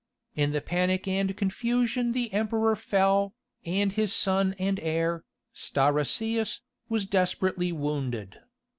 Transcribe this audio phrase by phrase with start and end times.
[0.35, 3.35] In the panic and confusion the emperor fell,
[3.67, 8.39] and his son and heir, Stauracius, was desperately wounded.